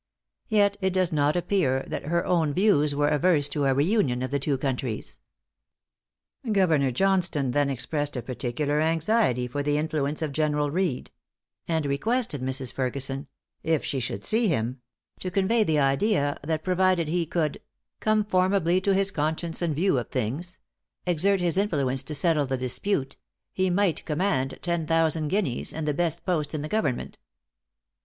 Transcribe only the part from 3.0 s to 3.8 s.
averse to a